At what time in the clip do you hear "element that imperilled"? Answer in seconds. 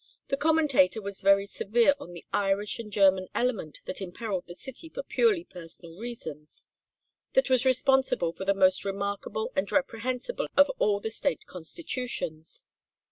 3.35-4.47